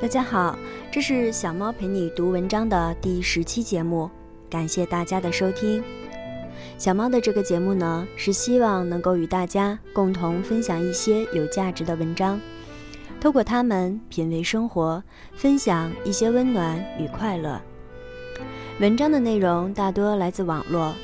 [0.00, 0.58] 大家好，
[0.90, 4.10] 这是小猫陪你读文章的第十期节目，
[4.48, 5.84] 感谢大家的收听。
[6.78, 12.40] 小猫的这个节目呢，是希望能够与大家共同分享一些有价值的文章，
[13.20, 15.02] 透过它们品味生活，
[15.34, 17.60] 分享一些温暖与快乐。
[18.80, 20.94] 文章的内容大多来自网络，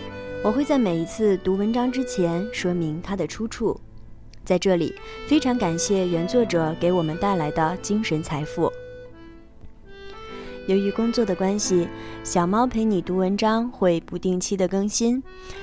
[0.43, 3.79] 我会在每一次读文章之前说明它的出处。
[4.43, 4.95] 在这里，
[5.29, 8.73] 非常感谢原作者给我们带来的精神财富。
[10.67, 11.87] 由于工作的关系，
[12.25, 15.23] 小猫陪你读文章会不定期的更新，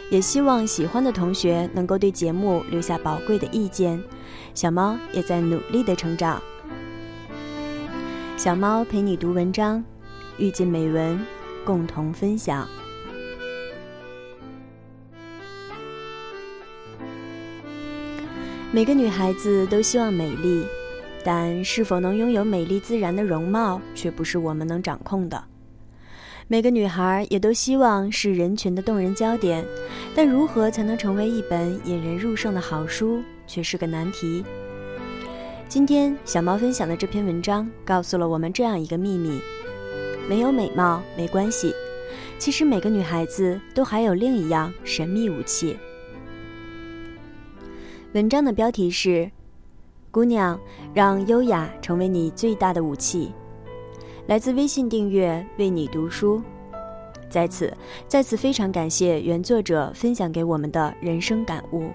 [0.10, 4.02] 也希望喜欢的同学能够对节目留下宝贵的意见。
[4.54, 6.42] 小猫也在努力的成长。
[8.38, 9.84] 小猫陪你读文章，
[10.38, 11.20] 遇见美文，
[11.66, 12.66] 共同分享。
[18.72, 20.64] 每个女孩子都希望美丽。
[21.24, 25.42] 但是否能拥有美丽自然的容貌，却不是我们能掌控的。
[26.50, 29.66] 每个女孩也都希望是人群的动人焦点，
[30.14, 34.44] 但如何才能成为一本引人入胜的好书，却是个难题。
[35.70, 39.40] 今天小猫分享的这篇文章，告诉了我们这样一个秘密：
[40.28, 41.74] 没有美貌没关系，
[42.38, 45.78] 其实每个女孩子都还有另一样神秘武器。
[48.12, 49.32] 文章的标题是。
[50.14, 50.60] 姑娘，
[50.94, 53.32] 让优雅成为你最大的武器。
[54.28, 56.40] 来自微信订阅为你读书，
[57.32, 57.76] 在此
[58.08, 61.90] 再次非常感谢原作者分享给我们的人生感悟。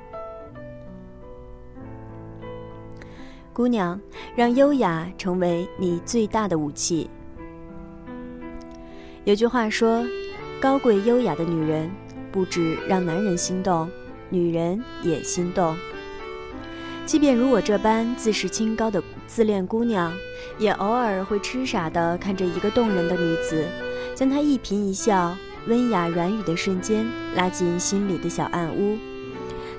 [3.52, 4.00] 姑娘，
[4.34, 7.08] 让优雅成为你最大的武器。
[9.22, 10.04] 有句话说，
[10.60, 11.88] 高贵优雅的女人，
[12.32, 13.88] 不止让男人心动，
[14.28, 15.76] 女人也心动。
[17.08, 20.12] 即便如我这般自视清高的自恋姑娘，
[20.58, 23.66] 也偶尔会痴傻地看着一个动人的女子，
[24.14, 25.34] 将她一颦一笑、
[25.68, 28.98] 温雅软语的瞬间拉进心里的小暗屋，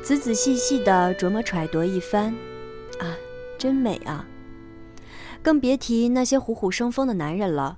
[0.02, 2.34] 仔仔细细地琢磨揣度一番。
[2.98, 3.14] 啊，
[3.60, 4.26] 真美啊！
[5.44, 7.78] 更别提那些虎虎生风的男人了。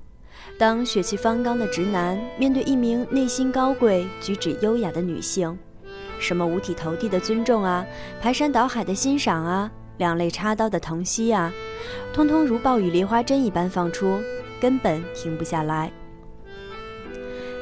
[0.58, 5.60] 当血气方刚的直男面对一名内心高贵、举止优雅的女性，
[6.22, 7.84] 什么五体投地的尊重啊，
[8.22, 11.52] 排山倒海的欣赏啊，两肋插刀的疼惜啊，
[12.14, 14.20] 通通如暴雨梨花针一般放出，
[14.62, 15.92] 根本停不下来。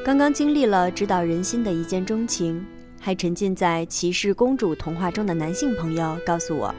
[0.04, 2.64] 刚刚经历了直捣人心的一见钟情，
[3.00, 6.74] 还沉浸在骑士公主童话中的男性朋友告诉我，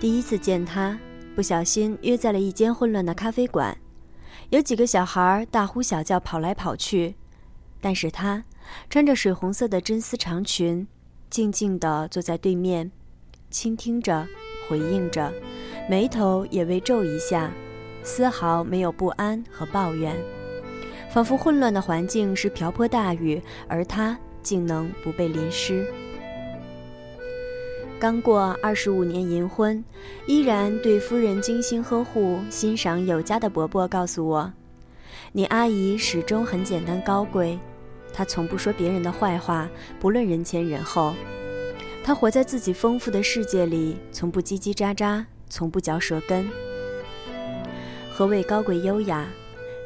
[0.00, 0.98] 第一次见他，
[1.36, 3.76] 不小心约在了一间混乱的咖啡馆，
[4.48, 7.14] 有几个小孩大呼小叫跑来跑去，
[7.80, 8.42] 但是他。
[8.90, 10.86] 穿着水红色的真丝长裙，
[11.30, 12.90] 静静地坐在对面，
[13.50, 14.26] 倾听着，
[14.68, 15.32] 回应着，
[15.88, 17.50] 眉头也微皱一下，
[18.02, 20.16] 丝毫没有不安和抱怨，
[21.10, 25.86] 仿佛混乱的环境是瓢泼大雨，而他竟能不被淋湿。
[27.98, 29.84] 刚过二十五年银婚，
[30.26, 34.52] 依然对夫人精心呵护、欣赏有加的伯伯告诉我
[35.30, 37.56] ：“你阿姨始终很简单高贵。”
[38.12, 39.68] 他从不说别人的坏话，
[39.98, 41.14] 不论人前人后。
[42.04, 46.48] 他活在自己丰富的世界里，从不叽叽喳喳，从不嚼舌根。
[48.12, 49.26] 何谓高贵优雅？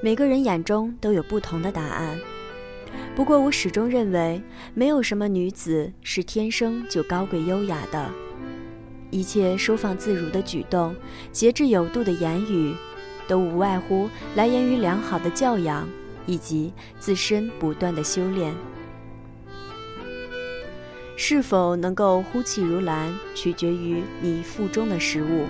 [0.03, 2.19] 每个人眼中都有不同的答案。
[3.15, 4.43] 不过我始终认为，
[4.75, 8.11] 没有什么女子是天生就高贵优雅的。
[9.11, 10.95] 一切收放自如的举动，
[11.33, 12.75] 节制有度的言语，
[13.29, 15.89] 都无外乎来源于良好的教养。
[16.27, 18.55] 以及自身不断的修炼，
[21.17, 25.47] 是否能够呼气如兰，取决于你腹中的食物。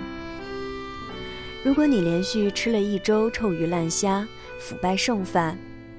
[1.65, 4.25] 如果你连续吃了一周臭鱼烂虾、
[4.59, 5.57] 腐败剩饭，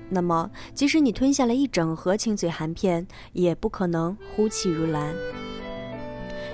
[0.08, 5.14] 那么即使你吞下了一整盒清嘴含片，也不可能呼气如兰。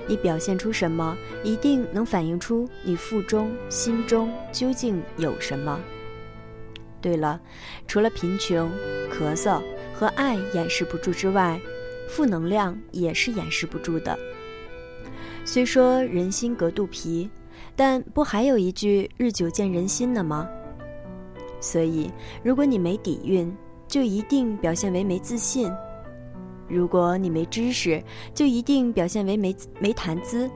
[0.07, 5.79] 你表现出什么，一定能反映出你腹中、心中究竟有什么。
[7.05, 7.39] 对了，
[7.85, 8.67] 除了贫穷、
[9.11, 9.61] 咳嗽
[9.93, 11.61] 和爱掩饰不住之外，
[12.09, 14.17] 负能量也是掩饰不住的。
[15.45, 17.29] 虽说人心隔肚皮，
[17.75, 20.49] 但不还有一句“日久见人心”呢吗？
[21.61, 22.09] 所以，
[22.41, 23.55] 如果你没底蕴，
[23.87, 25.69] 就一定表现为没自信；
[26.67, 28.03] 如果你没知识，
[28.33, 30.49] 就一定表现为没没谈资。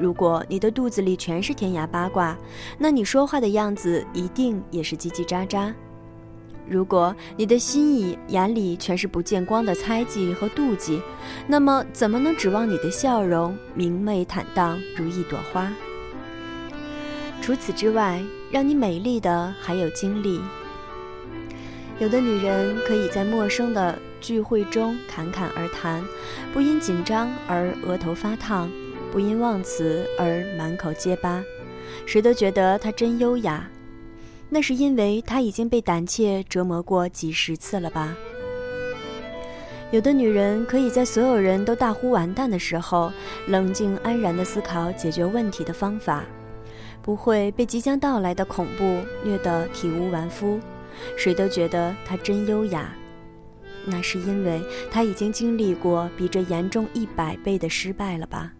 [0.00, 2.34] 如果你的肚子里全是天涯八卦，
[2.78, 5.70] 那你说话的样子一定也是叽叽喳喳；
[6.66, 11.02] 如果你的心意眼里全是不见光的猜忌和妒忌，
[11.46, 15.70] 那么怎么能指望你的笑容明媚坦荡如一朵花？
[17.42, 20.40] 除此之外，让你美丽的还有经历。
[21.98, 26.02] 有的女人可以在陌生的聚会中侃侃而谈，
[26.54, 28.70] 不因紧张而额头发烫，
[29.12, 31.42] 不因忘词而满口结巴，
[32.06, 33.68] 谁都觉得她真优雅。
[34.48, 38.16] 那是因为她已经被胆怯折磨过几十次了吧？
[39.90, 43.12] 有的女人可以在所有人都大呼完蛋的时候，
[43.48, 46.24] 冷静安然地思考解决问题的方法。
[47.02, 50.60] 不会被即将到来的恐怖虐得体无完肤，
[51.16, 52.94] 谁都觉得她真优雅。
[53.86, 58.52] 那是因为她已经经历过比这严重一百倍的失败了吧？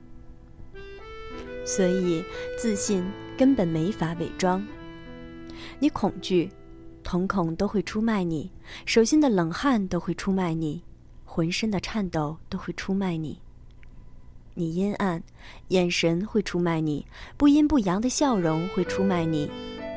[1.64, 2.24] 所以
[2.58, 3.04] 自信
[3.36, 4.66] 根本没法伪装。
[5.78, 6.50] 你恐惧，
[7.02, 8.50] 瞳孔都会出卖你；
[8.86, 10.82] 手心的冷汗都会出卖你；
[11.24, 13.38] 浑身的颤抖都会出卖你。
[14.54, 15.22] 你阴暗，
[15.68, 17.04] 眼神会出卖你；
[17.36, 19.50] 不阴不阳的笑容会出卖你。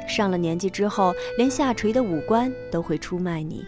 [0.07, 3.65] 上了年纪之后，连下垂的五官都会出卖你。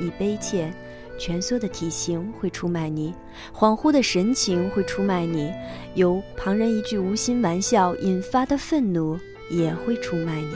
[0.00, 0.72] 你悲切，
[1.20, 3.12] 蜷缩的体型会出卖你；
[3.54, 5.52] 恍惚的神情会出卖你；
[5.94, 9.18] 由旁人一句无心玩笑引发的愤怒
[9.50, 10.54] 也会出卖你。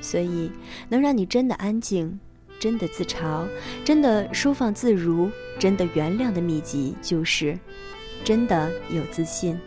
[0.00, 0.48] 所以，
[0.88, 2.18] 能让你真的安静。
[2.60, 3.46] 真的自嘲，
[3.86, 7.58] 真的收放自如，真的原谅的秘籍就是，
[8.22, 9.58] 真的有自信。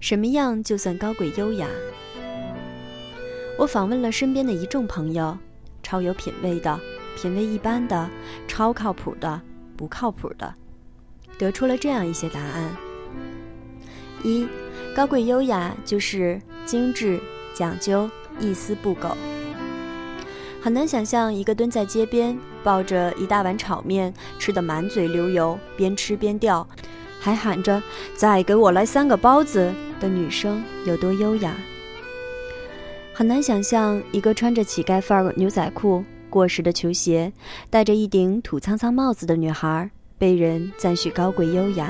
[0.00, 1.68] 什么样就算高贵优雅？
[3.56, 5.38] 我访问了身边的一众朋友，
[5.92, 6.80] 超有品位的，
[7.14, 8.08] 品味一般的，
[8.48, 9.38] 超靠谱的，
[9.76, 10.54] 不靠谱的，
[11.36, 12.74] 得出了这样一些答案：
[14.24, 14.48] 一，
[14.96, 17.20] 高贵优雅就是精致
[17.52, 18.08] 讲究，
[18.40, 19.14] 一丝不苟。
[20.62, 26.66] 很难想象一个蹲在街边抱着一大碗炒面，吃得满嘴流油，边吃边掉，
[27.20, 27.82] 还喊着
[28.16, 31.54] “再给我来三个包子”的女生有多优雅。
[33.22, 37.32] 很难想象一个穿着乞丐范儿牛仔裤、过时的球鞋，
[37.70, 39.88] 戴着一顶土苍苍帽子的女孩
[40.18, 41.88] 被人赞许高贵优雅。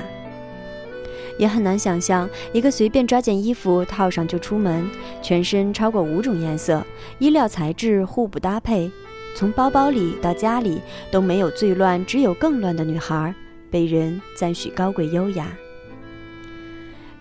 [1.39, 4.87] 也很难想象一个随便抓件衣服套上就出门，
[5.23, 6.85] 全身超过五种颜色，
[7.19, 8.91] 衣料材质互不搭配，
[9.35, 13.35] 从包包里到家里都没有最乱，只有更乱的女孩，
[13.71, 15.51] 被人赞许高贵优雅。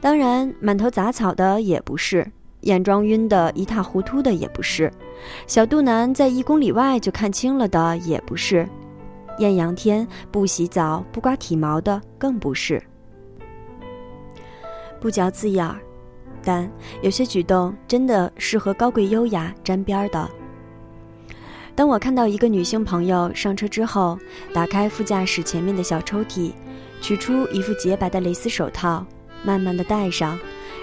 [0.01, 2.29] 当然，满头杂草的也不是，
[2.61, 4.91] 眼妆晕得一塌糊涂的也不是，
[5.47, 8.67] 小肚腩在一公里外就看清了的也不是，
[9.39, 12.81] 艳阳天不洗澡不刮体毛的更不是。
[14.99, 15.79] 不嚼字眼儿，
[16.43, 16.69] 但
[17.01, 20.29] 有些举动真的是和高贵优雅沾边的。
[21.73, 24.19] 当我看到一个女性朋友上车之后，
[24.53, 26.51] 打开副驾驶前面的小抽屉，
[27.01, 29.03] 取出一副洁白的蕾丝手套，
[29.43, 30.37] 慢慢的戴上，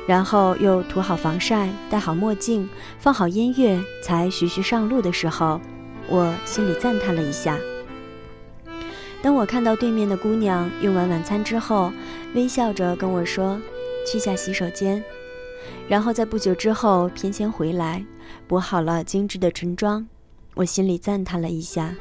[0.08, 2.66] 然后又涂好防晒，戴好墨镜，
[2.98, 5.60] 放好音乐，才徐徐上路的时候，
[6.08, 7.58] 我心里赞叹了一下。
[9.20, 11.92] 当我看到对面的姑娘用完晚餐之后，
[12.34, 13.60] 微笑着跟我说。
[14.10, 15.04] 去下洗手间，
[15.86, 18.02] 然后在不久之后翩跹回来，
[18.46, 20.06] 补好了精致的唇妆。
[20.54, 21.94] 我心里赞叹了一下。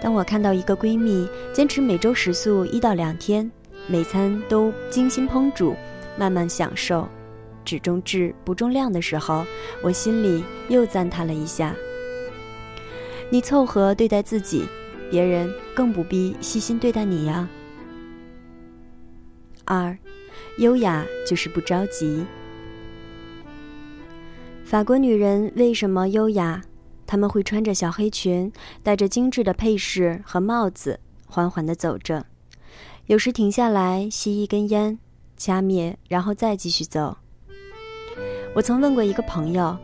[0.00, 3.50] 当我看到一个闺蜜坚持每周食宿一到两天，
[3.86, 5.76] 每餐都精心烹煮，
[6.16, 7.08] 慢慢享受，
[7.64, 9.44] 只重质不重量的时候，
[9.82, 11.74] 我心里又赞叹了一下。
[13.30, 14.66] 你凑合对待自己，
[15.10, 17.48] 别人更不必细心对待你呀。
[19.64, 19.96] 二。
[20.58, 22.26] 优雅就是不着急。
[24.64, 26.60] 法国女人为什么优雅？
[27.06, 28.52] 她们会穿着小黑裙，
[28.82, 32.26] 戴着精致的配饰和帽子，缓缓地走着，
[33.06, 34.98] 有时停下来吸一根烟，
[35.44, 37.16] 掐灭，然后再继续走。
[38.54, 39.76] 我曾问过一个朋友，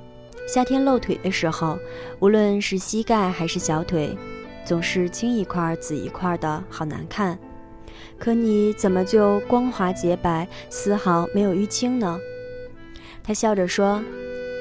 [0.46, 1.76] 夏天露腿的时候，
[2.20, 4.16] 无论是膝盖还是小腿，
[4.64, 7.36] 总是青一块紫一块的，好难看。
[8.20, 12.20] 可你怎么就光滑洁白，丝毫没有淤青呢？
[13.24, 14.00] 他笑着说：“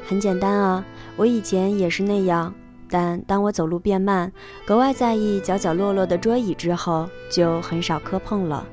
[0.03, 0.83] 很简单啊，
[1.15, 2.51] 我以前也是那样。
[2.89, 4.31] 但当我走路变慢，
[4.65, 8.65] 格外在意角角落落的桌椅之后，就很少磕碰了。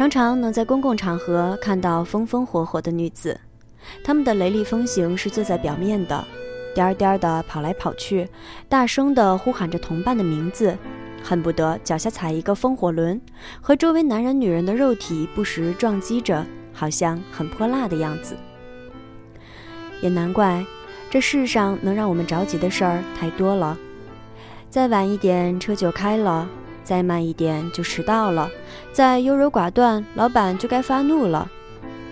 [0.00, 3.38] 常常能在公共场合看到风风火火的女子，
[4.02, 6.24] 她们的雷厉风行是坐在表面的，
[6.74, 8.26] 颠儿颠儿的跑来跑去，
[8.66, 10.74] 大声的呼喊着同伴的名字。”
[11.22, 13.20] 恨不得脚下踩一个风火轮，
[13.60, 18.34] 和周围男人、女人的肉体不时撞击着，好像很泼辣的样子。
[20.00, 20.64] 也难怪，
[21.10, 23.76] 这世上能让我们着急的事儿太多了。
[24.70, 26.48] 再晚一点，车就开了，
[26.82, 28.48] 再慢一点就迟到了；
[28.92, 31.48] 再优柔寡断，老板就该发怒了；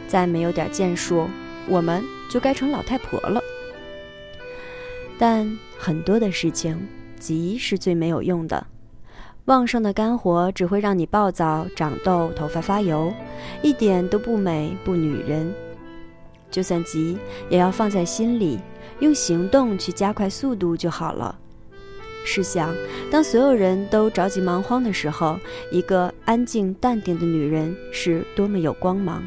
[0.07, 1.29] 再没有点建树，
[1.67, 3.41] 我们就该成老太婆了。
[5.19, 6.79] 但很多的事情，
[7.19, 8.67] 急是最没有用的。
[9.47, 13.13] 旺盛的肝火只会让你暴躁、长痘、头发发油，
[13.63, 15.53] 一点都不美不女人。
[16.51, 18.59] 就算急，也要放在心里，
[19.01, 21.39] 用行动去加快速度就好了。
[22.31, 22.75] 试想，
[23.11, 25.39] 当所有人都着急忙慌的时候，
[25.73, 29.25] 一个安静淡定的女人是多么有光芒。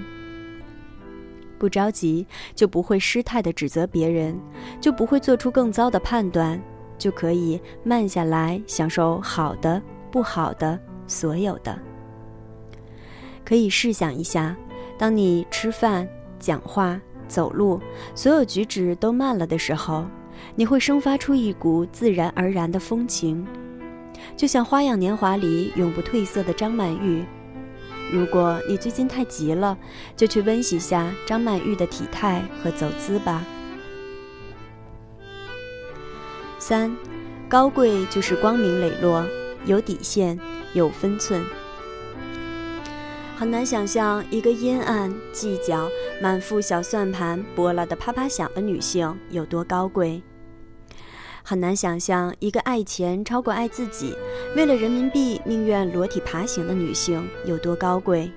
[1.57, 4.39] 不着急，就不会失态地指责别人，
[4.79, 6.61] 就不会做出更糟的判断，
[6.99, 9.81] 就可以慢下来享受好的、
[10.11, 11.75] 不好的、所有的。
[13.43, 14.55] 可以试想一下，
[14.95, 17.81] 当你吃饭、讲话、走路，
[18.13, 20.05] 所有举止都慢了的时候，
[20.55, 23.45] 你会生发出一股自然而然的风情，
[24.35, 27.23] 就像《花样年华》里永不褪色的张曼玉。
[28.11, 29.77] 如果你最近太急了，
[30.17, 33.41] 就去温习下张曼玉的体态和走姿吧。
[36.59, 36.95] 三，
[37.47, 39.25] 高贵就是光明磊落，
[39.65, 40.37] 有底线，
[40.73, 41.41] 有分寸。
[43.37, 45.89] 很难想象一个阴暗、计较、
[46.21, 50.21] 满腹小算盘、拨拉的啪啪响的女性有多高贵。
[51.43, 54.15] 很难想象一个爱钱超过爱自己，
[54.55, 58.31] 为了人民币宁愿裸体爬行的女性有多高贵。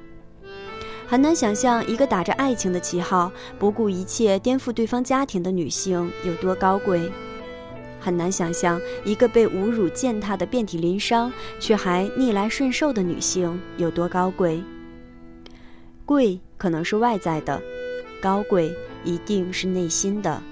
[1.07, 7.13] 很难想象一个打着爱情的旗号，不顾一切颠覆对方家庭的女性有多高贵。
[8.01, 14.63] 很难想象一个被侮辱践踏的遍体鳞伤，却还逆来顺受的女性有多高贵。
[16.07, 17.63] 贵可能是外在的，
[18.21, 20.43] 高贵一定是内心的。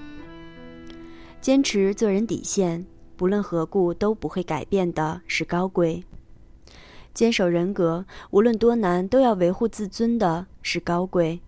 [1.43, 2.85] 坚持做人底线，
[3.17, 6.01] 不论何故都不会改变的是高贵；
[7.13, 11.39] 坚守人格，无论多难都要维护自尊的是高贵；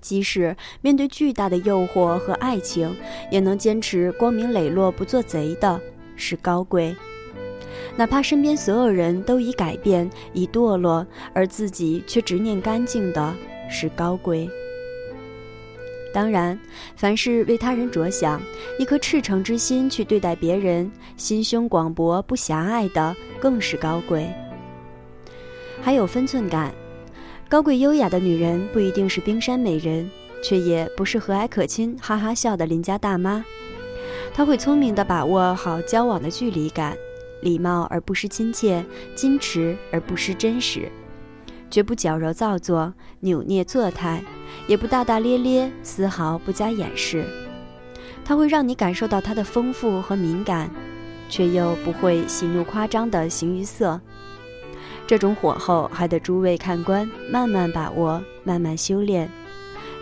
[0.00, 2.92] 即使面对巨大的诱惑和爱情，
[3.30, 5.80] 也能坚持光明磊落不做贼的
[6.16, 6.92] 是高贵；
[7.96, 13.32] 哪怕身边所有人都已改变、已堕落，而自己却执念干净的
[13.70, 14.50] 是高贵。
[16.14, 16.56] 当然，
[16.94, 18.40] 凡是为他人着想，
[18.78, 24.32] 一颗赤诚之心去对待别人，心胸广博不狭隘的，更是高贵。
[25.82, 26.72] 还有分寸感，
[27.48, 30.08] 高贵优雅的女人不一定是冰山美人，
[30.40, 33.44] 却也不是和蔼可亲、哈哈笑的邻家大妈。
[34.32, 36.96] 她会聪明地把握好交往的距离感，
[37.42, 38.84] 礼貌而不失亲切，
[39.16, 40.88] 矜持而不失真实，
[41.68, 44.22] 绝不矫揉造作、扭捏作态。
[44.66, 47.24] 也不大大咧咧，丝毫不加掩饰。
[48.24, 50.70] 它会让你感受到它的丰富和敏感，
[51.28, 54.00] 却又不会喜怒夸张的形于色。
[55.06, 59.28] 这种火候还得诸位看官慢慢把握，慢慢修炼。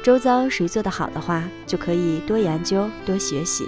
[0.05, 3.67] 周遭谁做得好的话，就可以多研究，多学习。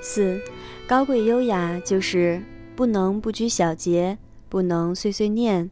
[0.00, 0.40] 四，
[0.86, 2.42] 高贵优雅就是
[2.74, 4.16] 不能不拘小节，
[4.48, 5.70] 不能碎碎念，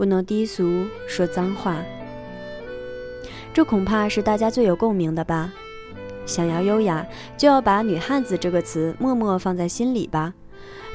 [0.00, 1.76] 不能低俗说脏话。
[3.52, 5.52] 这恐怕是大家最有共鸣的吧。
[6.24, 10.32] 想要优雅，就要把“女汉子”这个词默默放在心里吧。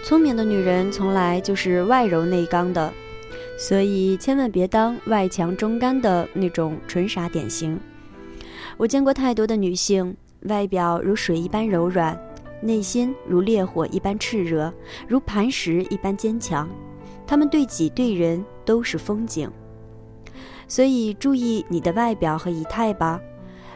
[0.03, 2.91] 聪明的女人从来就是外柔内刚的，
[3.59, 7.79] 所以千万别当外强中干的那种纯傻典型。
[8.75, 12.19] 我见过太多的女性，外表如水一般柔软，
[12.59, 14.73] 内心如烈火一般炽热，
[15.07, 16.67] 如磐石一般坚强。
[17.27, 19.49] 她们对己对人都是风景。
[20.67, 23.21] 所以注意你的外表和仪态吧，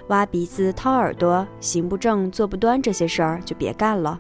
[0.08, 4.20] 挖鼻子、掏耳朵、行不正、坐不端这些事儿就别干了。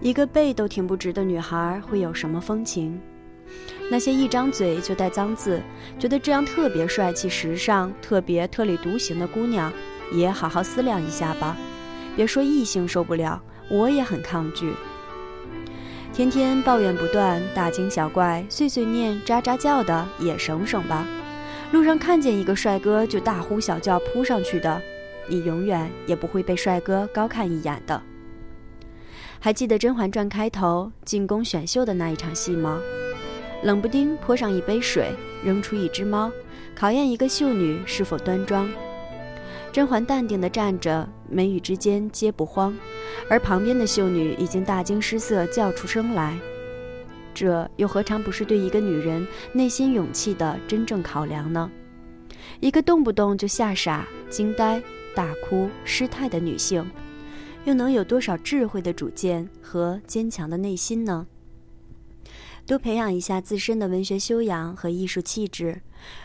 [0.00, 3.00] 一个背都挺不直的女孩会有什么风情？
[3.90, 5.62] 那些一张嘴就带脏字，
[5.98, 9.72] 觉得这样特别帅气、时尚、特别特立独行的姑娘，
[10.12, 11.56] 也好好思量一下吧。
[12.16, 14.72] 别说异性受不了，我也很抗拒。
[16.14, 21.04] 天天抱怨不断、大惊小怪、碎碎念、喳喳叫的，也省省吧。
[21.72, 24.80] 路上看见一个帅哥就大呼小叫扑上去的，
[25.26, 28.00] 你永远也不会被帅哥高看一眼的。
[29.40, 32.80] 还记得《甄嬛传》开头进宫选秀的那一场戏吗？
[33.64, 35.12] 冷不丁泼上一杯水，
[35.44, 36.30] 扔出一只猫，
[36.76, 38.70] 考验一个秀女是否端庄。
[39.74, 42.72] 甄嬛淡定地站着，眉宇之间皆不慌，
[43.28, 46.38] 而旁边的秀女已经大惊失色，叫出声来。
[47.34, 51.68] 这又何尝不是对一个女人内心勇气的真正考量呢？
[52.60, 54.80] 一个动不动就吓傻、惊呆、
[55.12, 56.88] 大哭、失态的女性，
[57.64, 61.26] 又能有多少智慧的主见和坚强的内心呢？
[62.66, 65.82] 多培养一下自身的文学修养和艺术气质，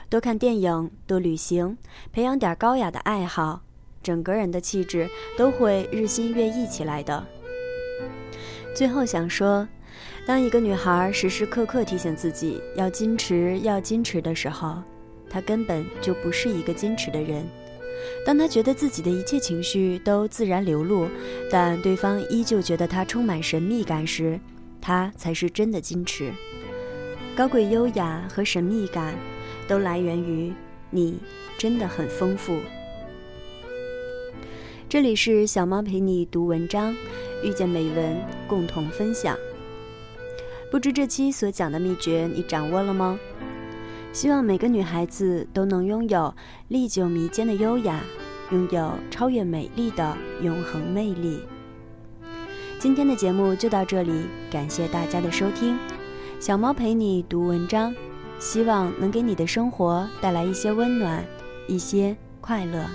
[0.10, 1.78] 多看电影，多旅行，
[2.14, 3.62] 培养点高雅的爱好，
[4.02, 7.26] 整个人的气质都会日新月异起来的。
[8.74, 9.68] 最后想说，
[10.26, 14.82] 当一个女孩时时刻刻提醒自己要矜持、要矜持的时候，
[15.30, 17.46] 她根本就不是一个矜持的人。
[18.26, 21.10] 当她觉得自己的一切情绪都自然流露，
[21.52, 24.40] 但对方依旧觉得她充满神秘感时，
[24.82, 26.32] 她才是真的矜持。
[27.36, 29.16] 高贵、优雅和神秘感，
[29.68, 30.54] 都来源于
[30.90, 31.20] 你
[31.58, 32.60] 真的很丰富。
[34.90, 36.96] 这里是小猫陪你读文章，
[37.44, 38.18] 遇见美文，
[38.48, 39.38] 共同分享。
[40.72, 43.20] 不知这期所讲的秘诀你掌握了吗？
[44.12, 46.34] 希望每个女孩子都能拥有
[46.68, 48.02] 历久弥坚的优雅，
[48.52, 51.40] 拥有超越美丽的永恒魅力。
[52.80, 55.78] 今天的节目就到这里，感谢大家的收听。
[56.40, 57.94] 小猫陪你读文章，
[58.40, 61.22] 希望能给你的生活带来一些温暖，
[61.68, 62.86] 一些快乐。